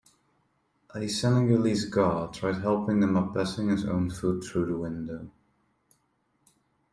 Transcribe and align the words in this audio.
A 0.95 1.07
Senegalese 1.07 1.85
guard 1.85 2.33
tried 2.33 2.55
helping 2.55 3.01
them 3.01 3.13
by 3.13 3.31
passing 3.39 3.69
his 3.69 3.85
own 3.85 4.09
food 4.09 4.43
through 4.43 4.65
the 4.65 4.75
window. 4.75 5.29